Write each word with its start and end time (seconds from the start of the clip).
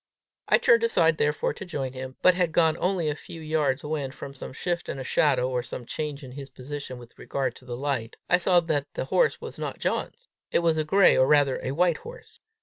I 0.47 0.57
turned 0.57 0.81
aside 0.83 1.17
therefore 1.19 1.53
to 1.53 1.63
join 1.63 1.93
him; 1.93 2.15
but 2.23 2.33
had 2.33 2.51
gone 2.53 2.75
only 2.79 3.07
a 3.07 3.13
few 3.13 3.39
yards 3.39 3.83
when, 3.83 4.09
from 4.09 4.33
some 4.33 4.51
shift 4.51 4.89
in 4.89 4.97
a 4.97 5.03
shadow, 5.03 5.47
or 5.47 5.61
some 5.61 5.85
change 5.85 6.23
in 6.23 6.31
his 6.31 6.49
position 6.49 6.97
with 6.97 7.19
regard 7.19 7.55
to 7.57 7.65
the 7.65 7.77
light, 7.77 8.15
I 8.27 8.39
saw 8.39 8.61
that 8.61 8.87
the 8.95 9.05
horse 9.05 9.39
was 9.39 9.59
not 9.59 9.77
John's; 9.77 10.27
it 10.51 10.63
was 10.65 10.77
a 10.77 10.83
gray, 10.83 11.15
or 11.15 11.27
rather, 11.27 11.59
a 11.61 11.73
white 11.73 11.97
horse. 11.97 12.39